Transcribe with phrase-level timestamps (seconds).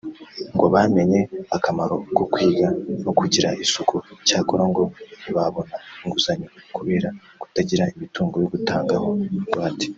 [0.55, 1.19] ngo bamenye
[1.55, 2.67] akamaro ko kwiga
[3.03, 3.95] no kugira isuku
[4.27, 4.83] cyakora ngo
[5.21, 7.09] ntibabona inguzanyo kubera
[7.41, 9.87] kutagira imitungo yo gutangaho ingwate